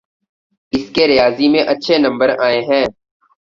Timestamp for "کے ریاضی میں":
0.95-1.63